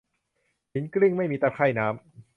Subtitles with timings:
[0.73, 1.95] หินกลิ้งไม่มีตะไคร่น้ำ